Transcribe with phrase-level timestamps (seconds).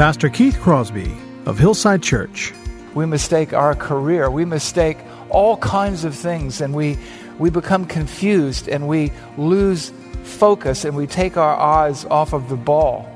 [0.00, 1.14] Pastor Keith Crosby
[1.44, 2.54] of Hillside Church.
[2.94, 4.30] We mistake our career.
[4.30, 4.96] We mistake
[5.28, 6.96] all kinds of things and we,
[7.38, 12.56] we become confused and we lose focus and we take our eyes off of the
[12.56, 13.06] ball.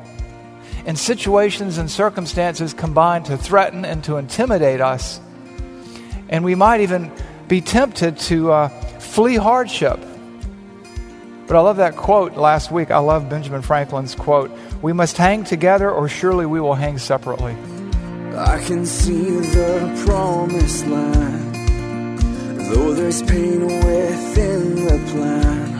[0.84, 5.22] And situations and circumstances combine to threaten and to intimidate us.
[6.28, 7.10] And we might even
[7.48, 9.98] be tempted to uh, flee hardship.
[11.46, 12.90] But I love that quote last week.
[12.90, 14.50] I love Benjamin Franklin's quote
[14.84, 17.56] We must hang together, or surely we will hang separately.
[18.36, 21.54] I can see the promised land,
[22.68, 25.70] though there's pain within the plan.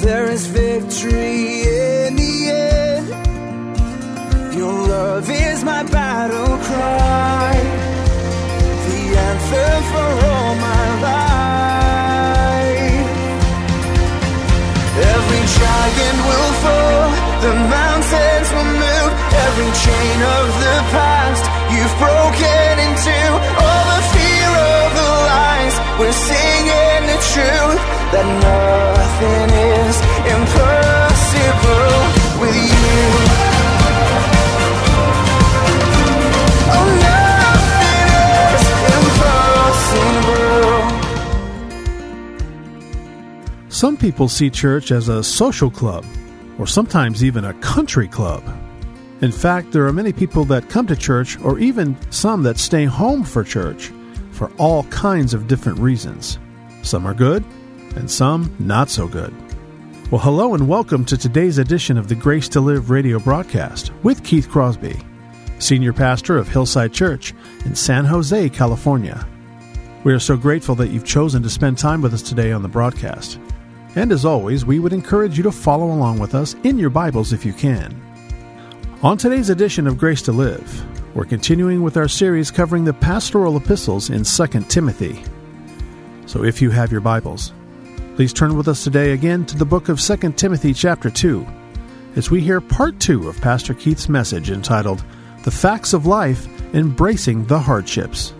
[0.00, 3.06] There is victory in the end.
[4.56, 7.52] Your love is my battle cry,
[8.88, 11.44] the answer for all my life.
[15.12, 19.12] Every giant will fall, the mountains will move,
[19.44, 23.18] every chain of the past you've broken into.
[23.60, 24.50] All the fear
[24.80, 29.96] of the lies, we're singing the truth that nothing is
[30.36, 32.00] impossible
[32.40, 33.04] with you.
[36.72, 37.04] Oh.
[43.68, 46.06] Some people see church as a social club,
[46.58, 48.42] or sometimes even a country club.
[49.20, 52.84] In fact, there are many people that come to church, or even some that stay
[52.84, 53.92] home for church,
[54.32, 56.38] for all kinds of different reasons.
[56.82, 57.44] Some are good,
[57.96, 59.32] and some not so good.
[60.10, 64.22] Well, hello and welcome to today's edition of the Grace to Live radio broadcast with
[64.22, 65.00] Keith Crosby,
[65.58, 67.32] Senior Pastor of Hillside Church
[67.64, 69.26] in San Jose, California.
[70.04, 72.68] We are so grateful that you've chosen to spend time with us today on the
[72.68, 73.38] broadcast.
[73.96, 77.32] And as always, we would encourage you to follow along with us in your Bibles
[77.32, 78.00] if you can.
[79.02, 83.56] On today's edition of Grace to Live, we're continuing with our series covering the pastoral
[83.56, 85.22] epistles in 2 Timothy.
[86.26, 87.52] So if you have your Bibles,
[88.16, 91.46] please turn with us today again to the book of 2 Timothy chapter 2
[92.16, 95.04] as we hear part 2 of Pastor Keith's message entitled
[95.44, 98.32] The Facts of Life Embracing the Hardships.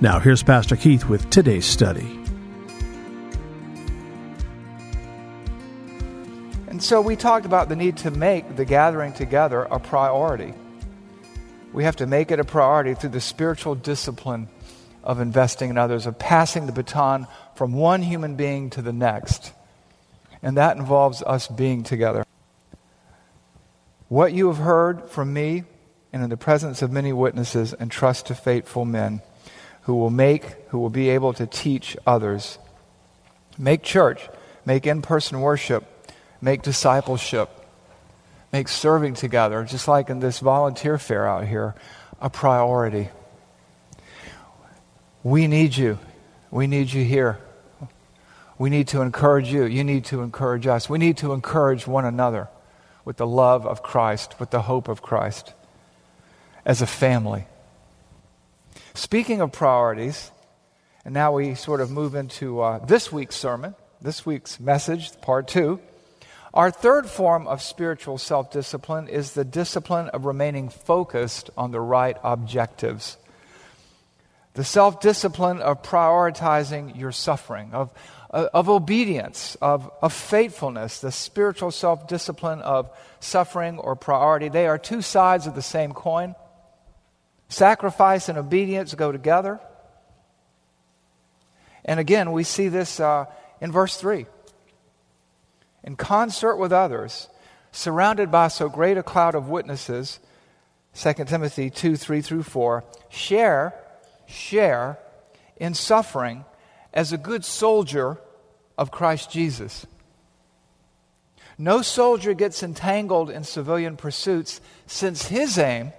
[0.00, 2.19] Now here's Pastor Keith with today's study.
[6.80, 10.54] And so we talked about the need to make the gathering together a priority.
[11.74, 14.48] We have to make it a priority through the spiritual discipline
[15.04, 19.52] of investing in others, of passing the baton from one human being to the next.
[20.42, 22.24] And that involves us being together.
[24.08, 25.64] What you have heard from me
[26.14, 29.20] and in the presence of many witnesses, entrust to faithful men
[29.82, 32.58] who will make, who will be able to teach others.
[33.58, 34.30] Make church,
[34.64, 35.99] make in person worship,
[36.40, 37.50] make discipleship,
[38.52, 41.74] make serving together, just like in this volunteer fair out here,
[42.20, 43.08] a priority.
[45.22, 45.98] We need you.
[46.50, 47.38] We need you here.
[48.58, 49.64] We need to encourage you.
[49.64, 50.88] You need to encourage us.
[50.88, 52.48] We need to encourage one another
[53.04, 55.54] with the love of Christ, with the hope of Christ,
[56.64, 57.46] as a family.
[58.94, 60.30] Speaking of priorities,
[61.04, 65.48] and now we sort of move into uh, this week's sermon, this week's message, part
[65.48, 65.80] two.
[66.52, 71.80] Our third form of spiritual self discipline is the discipline of remaining focused on the
[71.80, 73.16] right objectives.
[74.54, 77.92] The self discipline of prioritizing your suffering, of,
[78.30, 82.90] of obedience, of, of faithfulness, the spiritual self discipline of
[83.20, 84.48] suffering or priority.
[84.48, 86.34] They are two sides of the same coin.
[87.48, 89.60] Sacrifice and obedience go together.
[91.84, 93.26] And again, we see this uh,
[93.60, 94.26] in verse 3
[95.82, 97.28] in concert with others,
[97.72, 100.20] surrounded by so great a cloud of witnesses,
[100.94, 103.74] 2 Timothy 2 3 through 4, share,
[104.26, 104.98] share
[105.56, 106.44] in suffering
[106.92, 108.18] as a good soldier
[108.76, 109.86] of Christ Jesus.
[111.56, 115.92] No soldier gets entangled in civilian pursuits since his aim,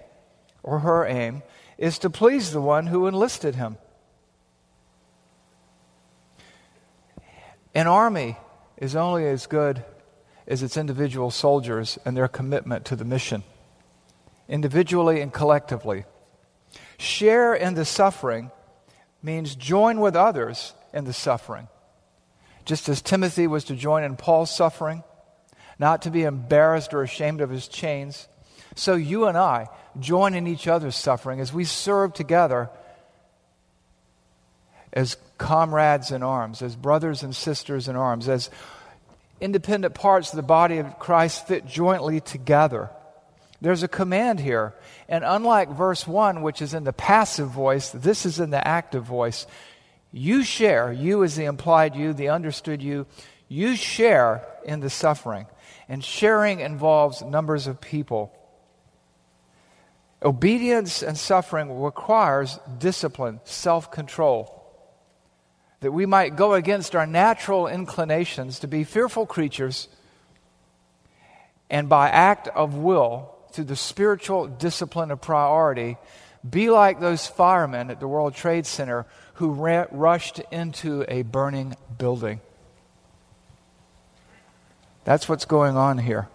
[0.63, 1.43] or her aim,
[1.77, 3.77] is to please the one who enlisted him.
[7.73, 8.37] An army
[8.81, 9.85] is only as good
[10.47, 13.43] as its individual soldiers and their commitment to the mission,
[14.49, 16.03] individually and collectively.
[16.97, 18.51] Share in the suffering
[19.21, 21.67] means join with others in the suffering.
[22.65, 25.03] Just as Timothy was to join in Paul's suffering,
[25.77, 28.27] not to be embarrassed or ashamed of his chains,
[28.75, 29.67] so you and I
[29.99, 32.71] join in each other's suffering as we serve together
[34.93, 38.49] as comrades in arms, as brothers and sisters in arms, as
[39.39, 42.89] independent parts of the body of Christ fit jointly together.
[43.61, 44.73] There's a command here.
[45.07, 49.03] And unlike verse 1, which is in the passive voice, this is in the active
[49.03, 49.45] voice.
[50.11, 53.05] You share, you is the implied you, the understood you,
[53.47, 55.45] you share in the suffering.
[55.87, 58.33] And sharing involves numbers of people.
[60.23, 64.60] Obedience and suffering requires discipline, self control.
[65.81, 69.87] That we might go against our natural inclinations to be fearful creatures
[71.71, 75.97] and by act of will, through the spiritual discipline of priority,
[76.47, 79.05] be like those firemen at the World Trade Center
[79.35, 82.41] who rushed into a burning building.
[85.05, 86.27] That's what's going on here.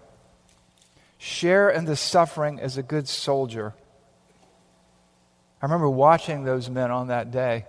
[1.19, 3.75] Share in the suffering as a good soldier.
[5.61, 7.67] I remember watching those men on that day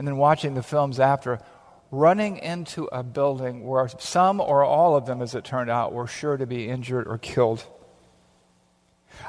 [0.00, 1.38] and then watching the films after,
[1.90, 6.06] running into a building where some or all of them, as it turned out, were
[6.06, 7.62] sure to be injured or killed.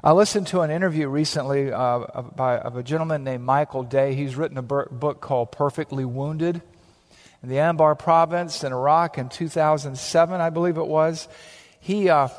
[0.02, 4.16] I listened to an interview recently uh, by, of a gentleman named Michael Day.
[4.16, 6.62] He's written a book called Perfectly Wounded.
[7.44, 11.28] In the Anbar province in Iraq in 2007, I believe it was,
[11.82, 12.30] he uh,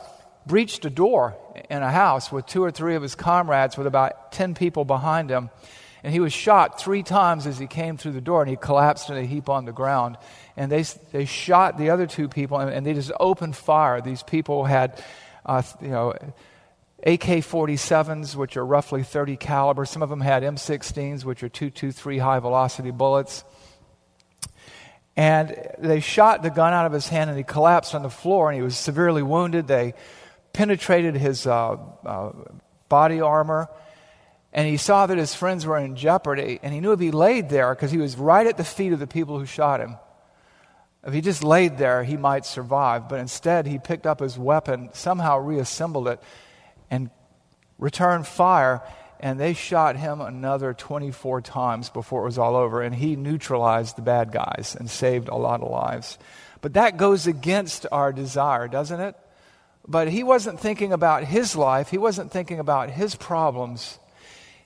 [0.47, 1.37] breached a door
[1.69, 5.29] in a house with two or three of his comrades with about 10 people behind
[5.29, 5.51] him.
[6.05, 9.09] And he was shot three times as he came through the door, and he collapsed
[9.11, 10.19] in a heap on the ground.
[10.57, 10.83] And they,
[11.13, 14.01] they shot the other two people, and, and they just opened fire.
[14.01, 15.03] These people had,
[15.47, 16.15] uh, you know,
[17.05, 19.85] AK 47s, which are roughly 30 caliber.
[19.85, 23.45] Some of them had M16s, which are 223 high velocity bullets.
[25.17, 28.51] And they shot the gun out of his hand, and he collapsed on the floor,
[28.51, 29.69] and he was severely wounded.
[29.69, 29.95] They
[30.53, 32.33] penetrated his uh, uh,
[32.89, 33.69] body armor,
[34.53, 36.61] and he saw that his friends were in jeopardy.
[36.63, 38.99] And he knew if he laid there, because he was right at the feet of
[38.99, 39.97] the people who shot him,
[41.05, 43.09] if he just laid there, he might survive.
[43.09, 46.23] But instead, he picked up his weapon, somehow reassembled it,
[46.91, 47.11] and
[47.79, 48.83] returned fire.
[49.19, 52.83] And they shot him another 24 times before it was all over.
[52.83, 56.19] And he neutralized the bad guys and saved a lot of lives.
[56.61, 59.17] But that goes against our desire, doesn't it?
[59.89, 63.99] But he wasn't thinking about his life, he wasn't thinking about his problems.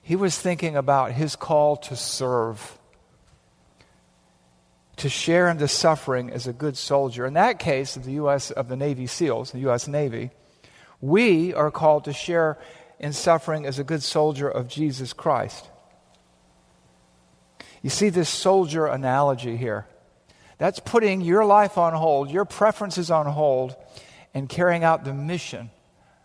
[0.07, 2.79] He was thinking about his call to serve,
[4.99, 7.27] to share in the suffering as a good soldier.
[7.27, 8.53] In that case, of the U.S.
[8.53, 9.89] of the Navy SEALs, the U.S.
[9.89, 10.31] Navy,
[11.01, 12.57] we are called to share
[13.01, 15.69] in suffering as a good soldier of Jesus Christ.
[17.83, 19.89] You see this soldier analogy here.
[20.59, 23.75] That's putting your life on hold, your preferences on hold,
[24.33, 25.73] and carrying out the mission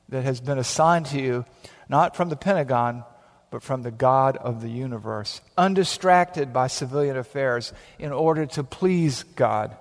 [0.09, 1.45] that has been assigned to you,
[1.89, 3.05] not from the Pentagon,
[3.51, 9.23] but from the God of the universe, undistracted by civilian affairs in order to please
[9.35, 9.75] God.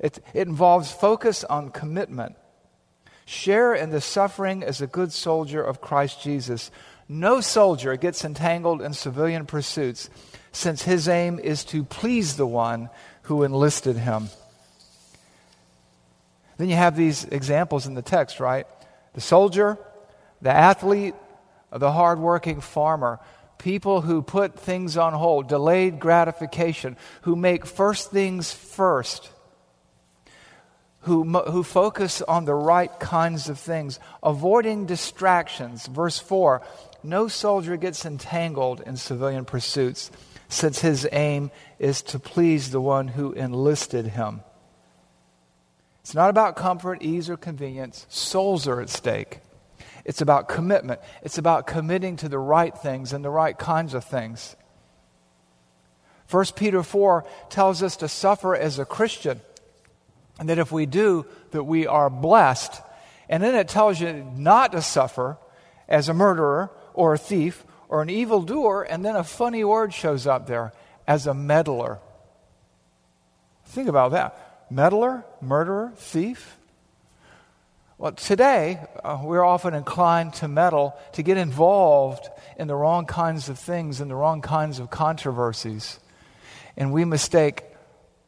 [0.00, 2.36] It, it involves focus on commitment.
[3.26, 6.70] Share in the suffering as a good soldier of Christ Jesus.
[7.06, 10.08] No soldier gets entangled in civilian pursuits
[10.50, 12.88] since his aim is to please the one
[13.22, 14.28] who enlisted him.
[16.56, 18.66] Then you have these examples in the text, right?
[19.14, 19.76] The soldier,
[20.40, 21.14] the athlete,
[21.74, 23.20] the hardworking farmer,
[23.58, 29.30] people who put things on hold, delayed gratification, who make first things first,
[31.00, 35.86] who, who focus on the right kinds of things, avoiding distractions.
[35.86, 36.62] Verse 4
[37.02, 40.10] No soldier gets entangled in civilian pursuits,
[40.48, 44.40] since his aim is to please the one who enlisted him.
[46.00, 48.04] It's not about comfort, ease, or convenience.
[48.10, 49.40] Souls are at stake.
[50.04, 51.00] It's about commitment.
[51.22, 54.56] It's about committing to the right things and the right kinds of things.
[56.30, 59.40] 1 Peter 4 tells us to suffer as a Christian,
[60.38, 62.80] and that if we do, that we are blessed.
[63.28, 65.38] And then it tells you not to suffer
[65.88, 70.26] as a murderer or a thief or an evildoer, and then a funny word shows
[70.26, 70.72] up there
[71.06, 71.98] as a meddler.
[73.66, 76.56] Think about that meddler, murderer, thief.
[77.96, 83.48] Well, today, uh, we're often inclined to meddle, to get involved in the wrong kinds
[83.48, 86.00] of things, in the wrong kinds of controversies.
[86.76, 87.62] And we mistake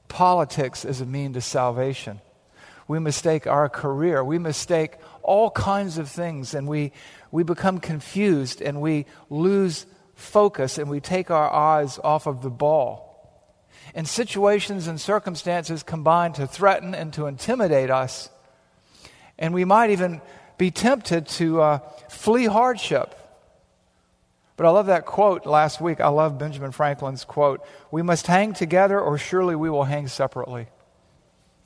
[0.06, 2.20] politics as a mean to salvation.
[2.87, 4.23] We mistake our career.
[4.23, 6.92] We mistake all kinds of things, and we,
[7.32, 12.50] we become confused and we lose focus and we take our eyes off of the
[12.50, 13.02] ball.
[13.96, 18.30] And situations and circumstances combine to threaten and to intimidate us.
[19.38, 20.21] And we might even
[20.59, 21.78] be tempted to uh,
[22.09, 23.14] flee hardship.
[24.57, 26.00] But I love that quote last week.
[26.00, 30.69] I love Benjamin Franklin's quote We must hang together, or surely we will hang separately.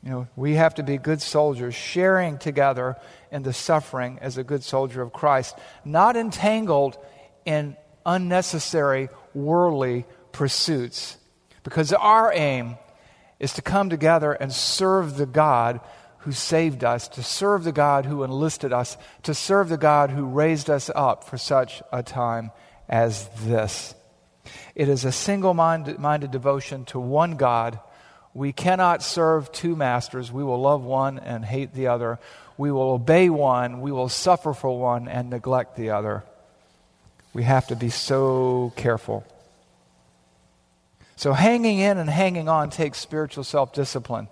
[0.02, 2.96] You know, we have to be good soldiers, sharing together
[3.30, 6.96] in the suffering as a good soldier of Christ, not entangled
[7.44, 11.18] in unnecessary worldly pursuits.
[11.62, 12.76] Because our aim
[13.38, 15.80] is to come together and serve the God
[16.20, 20.24] who saved us, to serve the God who enlisted us, to serve the God who
[20.24, 22.50] raised us up for such a time
[22.88, 23.94] as this.
[24.74, 27.78] It is a single minded devotion to one God.
[28.34, 30.30] We cannot serve two masters.
[30.30, 32.18] We will love one and hate the other.
[32.58, 33.80] We will obey one.
[33.80, 36.24] We will suffer for one and neglect the other.
[37.32, 39.24] We have to be so careful.
[41.16, 44.28] So, hanging in and hanging on takes spiritual self discipline.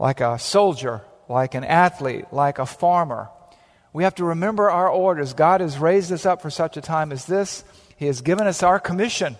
[0.00, 3.28] Like a soldier, like an athlete, like a farmer.
[3.92, 5.34] We have to remember our orders.
[5.34, 7.64] God has raised us up for such a time as this.
[7.98, 9.36] He has given us our commission,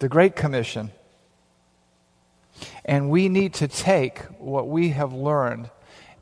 [0.00, 0.90] the Great Commission.
[2.84, 5.70] And we need to take what we have learned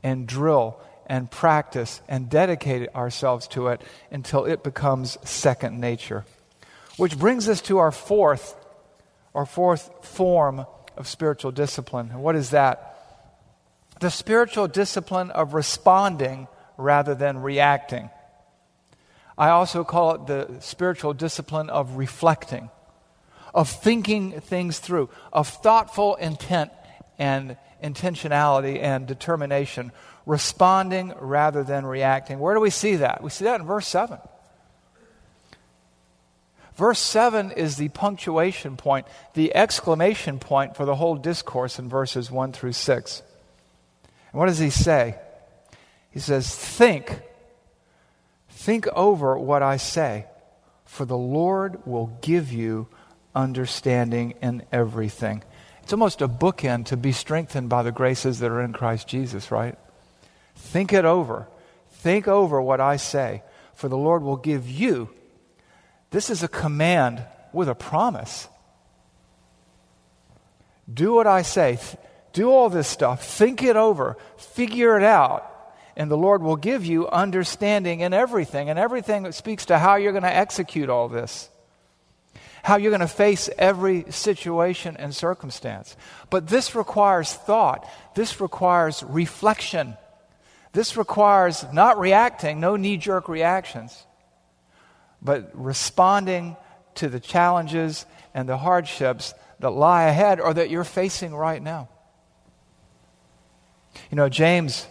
[0.01, 6.23] and drill and practice and dedicate ourselves to it until it becomes second nature.
[6.95, 8.55] Which brings us to our fourth,
[9.35, 10.65] our fourth form
[10.99, 12.09] of spiritual discipline.
[12.11, 12.97] And what is that?
[14.01, 18.09] The spiritual discipline of responding rather than reacting.
[19.37, 22.69] I also call it the spiritual discipline of reflecting,
[23.53, 26.71] of thinking things through, of thoughtful intent
[27.17, 29.93] and intentionality and determination
[30.25, 32.39] responding rather than reacting.
[32.39, 33.23] Where do we see that?
[33.23, 34.19] We see that in verse 7.
[36.79, 42.31] Verse 7 is the punctuation point, the exclamation point for the whole discourse in verses
[42.31, 43.21] 1 through 6.
[44.31, 45.17] And what does he say?
[46.09, 47.21] He says, Think,
[48.47, 50.27] think over what I say,
[50.85, 52.87] for the Lord will give you
[53.35, 55.43] understanding in everything.
[55.83, 59.51] It's almost a bookend to be strengthened by the graces that are in Christ Jesus,
[59.51, 59.77] right?
[60.55, 61.49] Think it over.
[61.91, 63.43] Think over what I say,
[63.73, 65.09] for the Lord will give you.
[66.11, 67.23] This is a command
[67.53, 68.47] with a promise.
[70.91, 71.77] Do what I say.
[72.33, 73.23] Do all this stuff.
[73.23, 74.17] Think it over.
[74.37, 75.45] Figure it out.
[75.95, 79.95] And the Lord will give you understanding in everything, and everything that speaks to how
[79.95, 81.49] you're going to execute all this
[82.63, 85.95] how you're going to face every situation and circumstance.
[86.29, 89.95] But this requires thought, this requires reflection.
[90.73, 94.05] This requires not reacting, no knee jerk reactions,
[95.21, 96.55] but responding
[96.95, 101.89] to the challenges and the hardships that lie ahead or that you're facing right now.
[104.11, 104.87] You know, James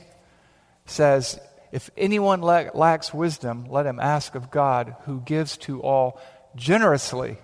[0.86, 1.38] says,
[1.72, 6.20] if anyone lacks wisdom, let him ask of God, who gives to all
[6.56, 7.36] generously,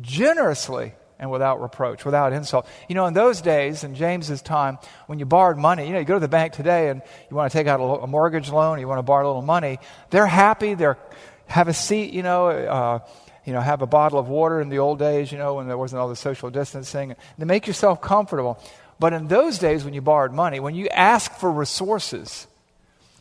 [0.00, 2.66] generously, and without reproach, without insult.
[2.88, 6.04] You know, in those days, in James's time, when you borrowed money, you know, you
[6.04, 7.00] go to the bank today and
[7.30, 9.42] you want to take out a, a mortgage loan, you want to borrow a little
[9.42, 9.78] money,
[10.10, 10.98] they're happy, they're
[11.46, 12.98] have a seat, you know, uh,
[13.44, 15.78] you know, have a bottle of water in the old days, you know, when there
[15.78, 18.58] wasn't all the social distancing, to make yourself comfortable.
[18.98, 22.46] But in those days, when you borrowed money, when you asked for resources,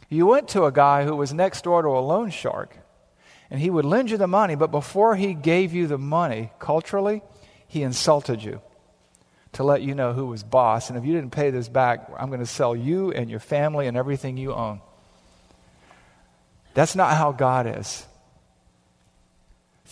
[0.09, 2.75] you went to a guy who was next door to a loan shark,
[3.51, 7.21] and he would lend you the money, but before he gave you the money, culturally,
[7.67, 8.61] he insulted you
[9.53, 10.89] to let you know who was boss.
[10.89, 13.87] And if you didn't pay this back, I'm going to sell you and your family
[13.87, 14.81] and everything you own.
[16.73, 18.05] That's not how God is.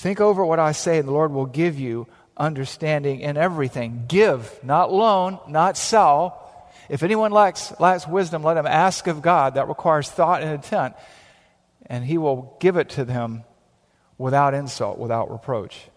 [0.03, 4.03] Think over what I say, and the Lord will give you understanding in everything.
[4.09, 6.69] Give, not loan, not sell.
[6.89, 9.53] If anyone lacks, lacks wisdom, let him ask of God.
[9.53, 10.95] That requires thought and intent.
[11.85, 13.45] And he will give it to them
[14.17, 15.87] without insult, without reproach.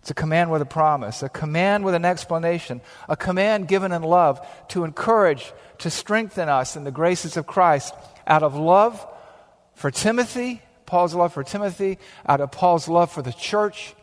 [0.00, 4.02] It's a command with a promise, a command with an explanation, a command given in
[4.02, 7.94] love to encourage, to strengthen us in the graces of Christ
[8.26, 9.06] out of love
[9.74, 13.94] for Timothy, Paul's love for Timothy, out of Paul's love for the church,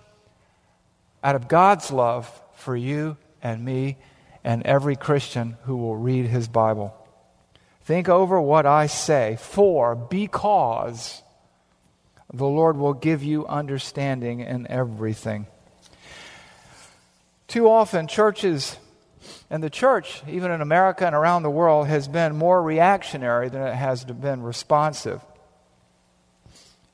[1.21, 3.97] out of God's love for you and me
[4.41, 6.95] and every Christian who will read his Bible.
[7.83, 11.21] Think over what I say, for because
[12.33, 15.47] the Lord will give you understanding in everything.
[17.49, 18.77] Too often, churches
[19.49, 23.61] And the church, even in America and around the world, has been more reactionary than
[23.61, 25.21] it has been responsive.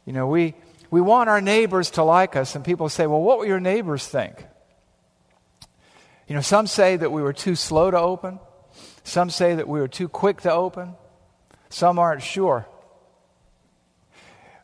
[0.06, 0.56] You know, we,
[0.92, 4.06] we want our neighbors to like us, and people say, well, what will your neighbors
[4.06, 4.46] think?
[6.28, 8.40] You know, some say that we were too slow to open,
[9.04, 10.96] some say that we were too quick to open,
[11.70, 12.68] some aren't sure.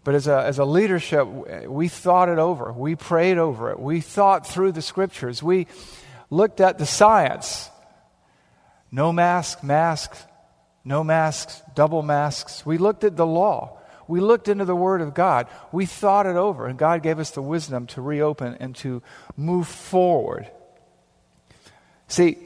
[0.04, 1.28] But as a, as a leadership,
[1.68, 2.72] we thought it over.
[2.72, 3.80] We prayed over it.
[3.80, 5.44] We thought through the scriptures.
[5.44, 5.68] We
[6.30, 7.70] looked at the science.
[8.92, 10.24] No mask, masks,
[10.86, 12.66] no masks, double masks.
[12.66, 13.79] We looked at the law.
[14.10, 15.46] We looked into the Word of God.
[15.72, 19.04] We thought it over, and God gave us the wisdom to reopen and to
[19.38, 20.50] move forward.
[22.08, 22.40] See,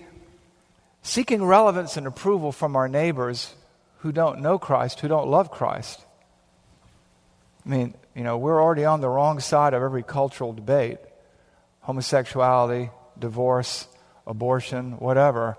[1.03, 3.53] seeking relevance and approval from our neighbors
[3.99, 6.01] who don't know Christ, who don't love Christ.
[7.65, 10.99] I mean, you know, we're already on the wrong side of every cultural debate
[11.79, 13.87] homosexuality, divorce,
[14.27, 15.57] abortion, whatever.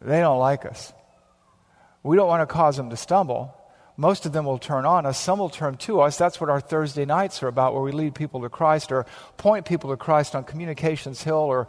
[0.00, 0.92] They don't like us.
[2.02, 3.54] We don't want to cause them to stumble.
[3.96, 6.18] Most of them will turn on us, some will turn to us.
[6.18, 9.66] That's what our Thursday nights are about, where we lead people to Christ or point
[9.66, 11.68] people to Christ on Communications Hill or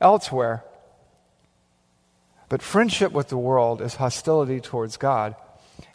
[0.00, 0.62] elsewhere.
[2.48, 5.34] But friendship with the world is hostility towards God.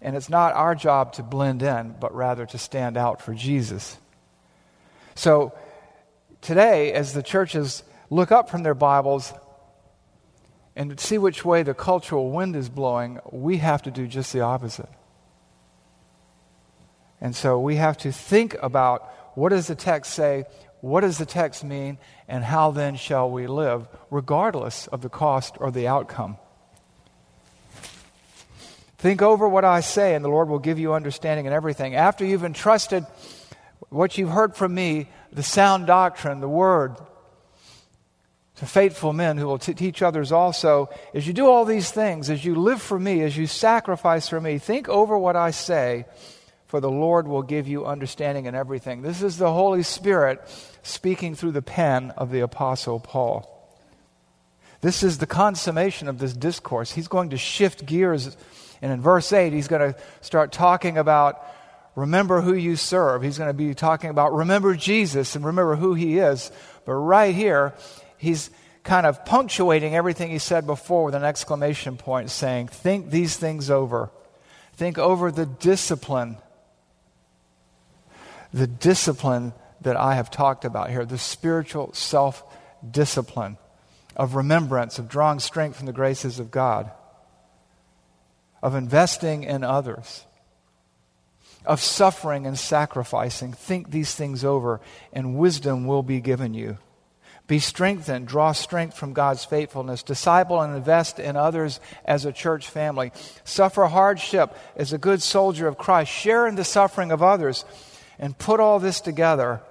[0.01, 3.97] And it's not our job to blend in, but rather to stand out for Jesus.
[5.15, 5.53] So
[6.41, 9.31] today, as the churches look up from their Bibles
[10.75, 14.41] and see which way the cultural wind is blowing, we have to do just the
[14.41, 14.89] opposite.
[17.21, 19.03] And so we have to think about
[19.35, 20.45] what does the text say,
[20.81, 21.97] what does the text mean,
[22.27, 26.37] and how then shall we live, regardless of the cost or the outcome.
[28.97, 31.95] Think over what I say, and the Lord will give you understanding in everything.
[31.95, 33.05] After you've entrusted
[33.89, 36.97] what you've heard from me, the sound doctrine, the word,
[38.57, 42.29] to faithful men who will t- teach others also, as you do all these things,
[42.29, 46.05] as you live for me, as you sacrifice for me, think over what I say,
[46.69, 49.01] for the Lord will give you understanding in everything.
[49.01, 50.41] This is the Holy Spirit
[50.81, 53.55] speaking through the pen of the Apostle Paul.
[54.81, 56.93] This is the consummation of this discourse.
[56.93, 58.37] He's going to shift gears
[58.81, 61.45] and in verse 8, he's going to start talking about
[61.95, 63.21] remember who you serve.
[63.21, 66.51] He's going to be talking about remember Jesus and remember who he is.
[66.85, 67.73] But right here,
[68.17, 68.49] he's
[68.83, 73.69] kind of punctuating everything he said before with an exclamation point, saying, Think these things
[73.69, 74.11] over.
[74.73, 76.37] Think over the discipline,
[78.53, 82.43] the discipline that I have talked about here, the spiritual self
[82.89, 83.57] discipline
[84.15, 86.91] of remembrance, of drawing strength from the graces of God
[88.61, 90.25] of investing in others,
[91.65, 93.53] of suffering and sacrificing.
[93.53, 94.81] Think these things over,
[95.13, 96.77] and wisdom will be given you.
[97.47, 102.69] Be strengthened, draw strength from God's faithfulness, disciple and invest in others as a church
[102.69, 103.11] family.
[103.43, 106.11] Suffer hardship as a good soldier of Christ.
[106.11, 107.65] Share in the suffering of others,
[108.19, 109.61] and put all this together.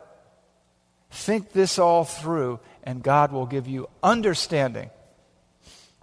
[1.11, 4.91] Think this all through, and God will give you understanding.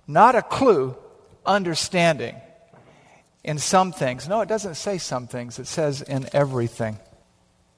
[0.08, 0.96] Not a clue,
[1.46, 2.36] understanding
[3.44, 4.28] in some things.
[4.28, 7.00] No, it doesn't say some things, it says in everything.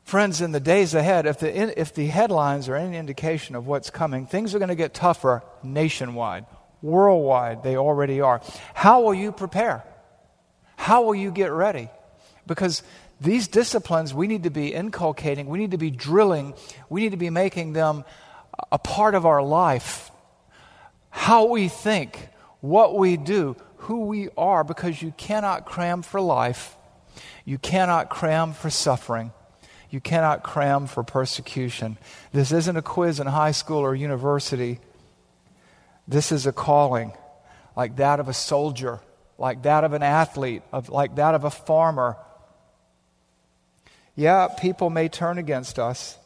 [0.03, 3.89] Friends, in the days ahead, if the, if the headlines are any indication of what's
[3.89, 6.45] coming, things are going to get tougher nationwide,
[6.81, 7.61] worldwide.
[7.61, 8.41] They already are.
[8.73, 9.83] How will you prepare?
[10.77, 11.89] How will you get ready?
[12.45, 12.83] Because
[13.19, 16.53] these disciplines we need to be inculcating, we need to be drilling,
[16.89, 18.03] we need to be making them
[18.71, 20.11] a part of our life.
[21.09, 22.29] How we think,
[22.61, 26.75] what we do, who we are because you cannot cram for life.
[27.45, 29.31] You cannot cram for suffering.
[29.89, 31.97] You cannot cram for persecution.
[32.33, 34.79] This isn't a quiz in high school or university.
[36.07, 37.13] This is a calling
[37.75, 38.99] like that of a soldier,
[39.37, 42.17] like that of an athlete, of, like that of a farmer.
[44.17, 46.17] Yeah, people may turn against us,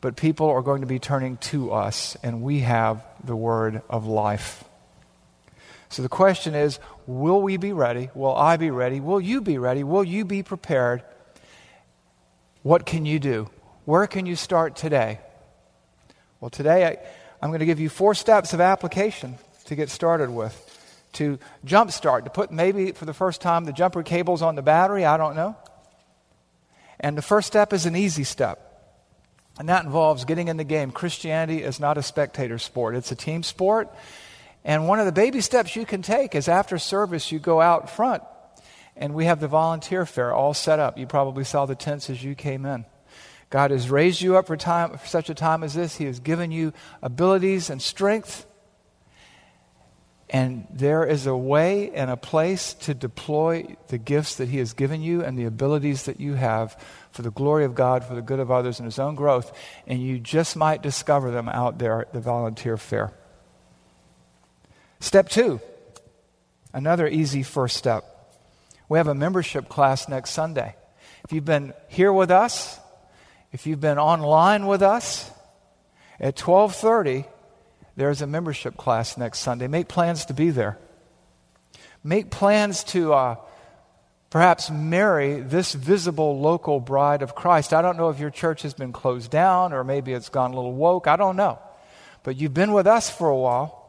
[0.00, 4.06] but people are going to be turning to us, and we have the word of
[4.06, 4.64] life.
[5.90, 8.08] So the question is will we be ready?
[8.14, 9.00] Will I be ready?
[9.00, 9.84] Will you be ready?
[9.84, 11.02] Will you be prepared?
[12.62, 13.50] What can you do?
[13.84, 15.20] Where can you start today?
[16.40, 16.96] Well, today I,
[17.42, 20.62] I'm going to give you four steps of application to get started with.
[21.14, 25.04] To jumpstart, to put maybe for the first time the jumper cables on the battery,
[25.04, 25.54] I don't know.
[27.00, 28.62] And the first step is an easy step.
[29.58, 30.90] And that involves getting in the game.
[30.90, 33.94] Christianity is not a spectator sport, it's a team sport.
[34.64, 37.88] And one of the baby steps you can take is after service, you go out
[37.88, 38.22] front
[38.96, 40.98] and we have the volunteer fair all set up.
[40.98, 42.84] You probably saw the tents as you came in.
[43.50, 45.96] God has raised you up for, time, for such a time as this.
[45.96, 48.46] He has given you abilities and strength.
[50.28, 54.72] And there is a way and a place to deploy the gifts that He has
[54.72, 56.76] given you and the abilities that you have
[57.12, 59.56] for the glory of God, for the good of others, and His own growth.
[59.86, 63.12] And you just might discover them out there at the volunteer fair.
[64.98, 65.60] Step two,
[66.72, 68.04] another easy first step.
[68.88, 70.74] We have a membership class next Sunday.
[71.24, 72.80] If you've been here with us,
[73.52, 75.30] if you've been online with us,
[76.18, 77.26] at 1230,
[77.96, 79.66] there's a membership class next Sunday.
[79.68, 80.78] Make plans to be there.
[82.04, 83.36] Make plans to uh,
[84.30, 87.72] perhaps marry this visible local bride of Christ.
[87.72, 90.56] I don't know if your church has been closed down or maybe it's gone a
[90.56, 91.06] little woke.
[91.06, 91.58] I don't know.
[92.22, 93.82] But you've been with us for a while.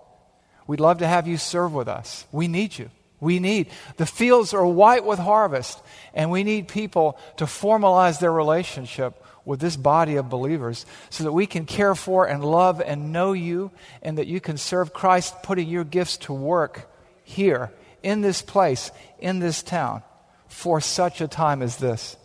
[0.68, 2.26] We'd love to have you serve with us.
[2.32, 2.90] We need you.
[3.20, 3.68] We need.
[3.98, 5.82] The fields are white with harvest,
[6.14, 11.32] and we need people to formalize their relationship with this body of believers so that
[11.32, 15.42] we can care for and love and know you and that you can serve Christ
[15.42, 16.92] putting your gifts to work
[17.24, 17.72] here
[18.04, 20.04] in this place, in this town,
[20.50, 22.18] for such a time as this.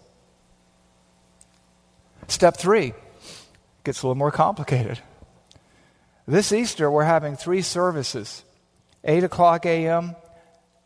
[2.26, 2.92] Step three
[3.84, 4.98] gets a little more complicated.
[6.26, 8.42] This Easter, we're having three services
[9.04, 10.16] 8 o'clock a.m.,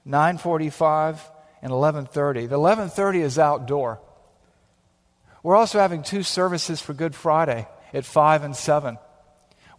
[0.07, 1.19] 9.45,
[1.63, 2.49] and 11.30.
[2.49, 4.01] The 11.30 is outdoor.
[5.47, 8.99] We're also having two services for Good Friday at 5 and 7.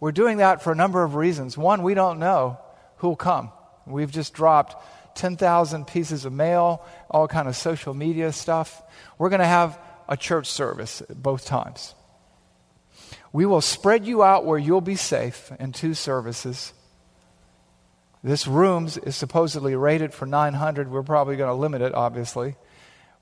[0.00, 1.58] We're doing that for a number of reasons.
[1.58, 2.58] One, we don't know
[2.96, 3.52] who'll come.
[3.86, 4.82] We've just dropped
[5.18, 8.82] 10,000 pieces of mail, all kind of social media stuff.
[9.18, 9.78] We're going to have
[10.08, 11.94] a church service both times.
[13.34, 16.72] We will spread you out where you'll be safe in two services.
[18.24, 20.90] This room is supposedly rated for 900.
[20.90, 22.56] We're probably going to limit it, obviously.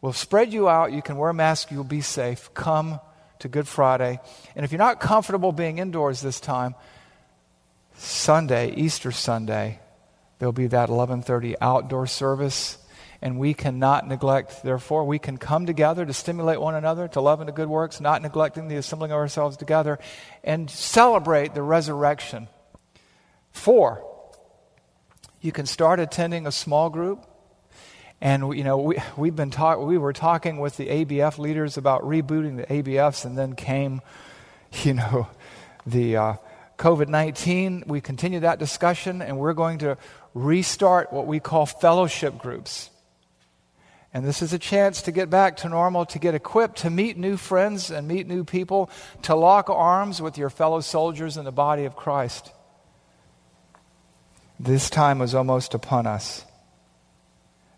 [0.00, 0.92] We'll spread you out.
[0.92, 1.70] You can wear a mask.
[1.70, 2.52] You'll be safe.
[2.54, 3.00] Come
[3.40, 4.20] to Good Friday.
[4.54, 6.74] And if you're not comfortable being indoors this time,
[7.94, 9.80] Sunday, Easter Sunday,
[10.38, 12.78] there'll be that 11:30 outdoor service
[13.22, 17.40] and we cannot neglect therefore we can come together to stimulate one another to love
[17.40, 19.98] and to good works not neglecting the assembling of ourselves together
[20.44, 22.46] and celebrate the resurrection
[23.52, 24.04] four
[25.40, 27.26] you can start attending a small group
[28.20, 32.02] and you know, we, we've been talk, we were talking with the ABF leaders about
[32.02, 34.00] rebooting the ABFs, and then came,
[34.82, 35.28] you know,
[35.86, 36.34] the uh,
[36.78, 37.84] COVID 19.
[37.86, 39.98] We continue that discussion, and we're going to
[40.34, 42.90] restart what we call fellowship groups.
[44.14, 47.18] And this is a chance to get back to normal, to get equipped, to meet
[47.18, 48.88] new friends and meet new people,
[49.22, 52.50] to lock arms with your fellow soldiers in the body of Christ.
[54.58, 56.45] This time was almost upon us.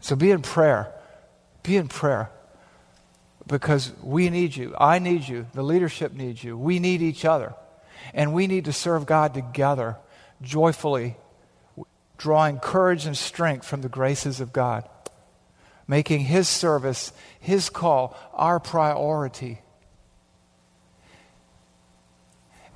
[0.00, 0.92] So be in prayer.
[1.62, 2.30] Be in prayer.
[3.46, 4.74] Because we need you.
[4.78, 5.46] I need you.
[5.54, 6.56] The leadership needs you.
[6.56, 7.54] We need each other.
[8.14, 9.96] And we need to serve God together,
[10.42, 11.16] joyfully,
[12.16, 14.88] drawing courage and strength from the graces of God,
[15.86, 19.60] making His service, His call, our priority.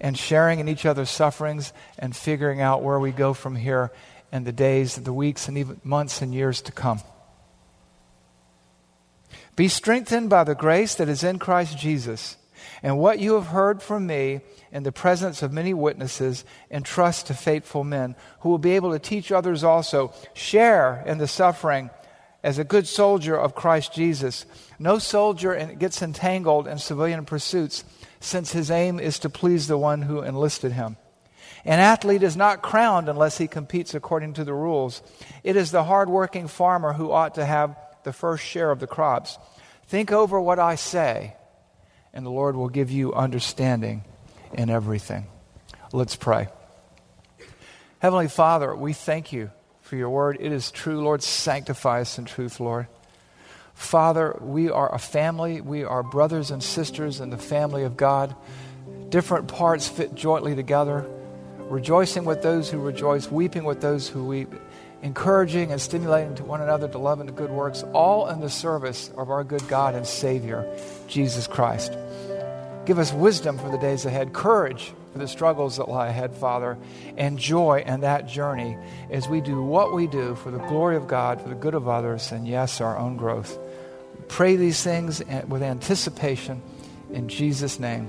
[0.00, 3.92] And sharing in each other's sufferings and figuring out where we go from here
[4.32, 7.00] in the days, the weeks, and even months and years to come.
[9.54, 12.36] Be strengthened by the grace that is in Christ Jesus.
[12.82, 14.40] And what you have heard from me
[14.72, 18.98] in the presence of many witnesses, entrust to faithful men who will be able to
[18.98, 20.12] teach others also.
[20.32, 21.90] Share in the suffering
[22.42, 24.46] as a good soldier of Christ Jesus.
[24.78, 27.84] No soldier gets entangled in civilian pursuits,
[28.18, 30.96] since his aim is to please the one who enlisted him.
[31.64, 35.02] An athlete is not crowned unless he competes according to the rules.
[35.44, 39.38] It is the hardworking farmer who ought to have the first share of the crops.
[39.86, 41.36] Think over what I say,
[42.12, 44.04] and the Lord will give you understanding
[44.52, 45.26] in everything.
[45.92, 46.48] Let's pray.
[47.98, 49.50] Heavenly Father, we thank you
[49.82, 50.38] for your word.
[50.40, 51.22] It is true, Lord.
[51.22, 52.86] Sanctify us in truth, Lord.
[53.74, 55.60] Father, we are a family.
[55.60, 58.34] We are brothers and sisters in the family of God.
[59.08, 61.04] Different parts fit jointly together,
[61.58, 64.52] rejoicing with those who rejoice, weeping with those who weep
[65.02, 68.48] encouraging and stimulating to one another to love and to good works, all in the
[68.48, 70.66] service of our good God and Savior,
[71.08, 71.92] Jesus Christ.
[72.86, 76.78] Give us wisdom for the days ahead, courage for the struggles that lie ahead, Father,
[77.16, 78.76] and joy in that journey
[79.10, 81.86] as we do what we do for the glory of God, for the good of
[81.86, 83.58] others, and yes, our own growth.
[84.28, 86.62] Pray these things with anticipation
[87.12, 88.08] in Jesus' name.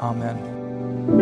[0.00, 1.21] Amen.